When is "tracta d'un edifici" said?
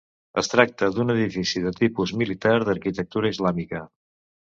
0.53-1.63